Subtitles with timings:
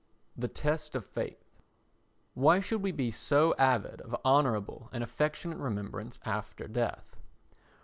[0.35, 1.61] The Test of Faith
[2.33, 7.15] Why should we be so avid of honourable and affectionate remembrance after death?